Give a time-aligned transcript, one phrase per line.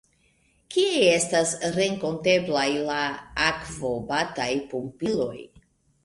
[0.75, 2.95] Kie estas renkonteblaj la
[3.49, 5.37] akvobataj pumpiloj?